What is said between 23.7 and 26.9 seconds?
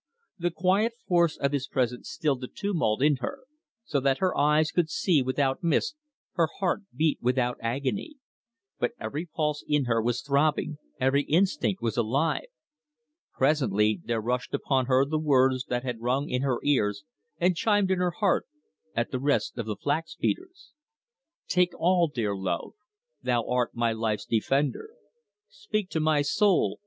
my life's defender; Speak to my soul!